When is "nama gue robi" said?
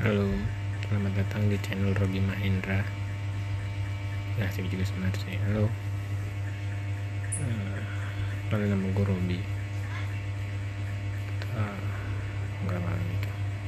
8.64-9.44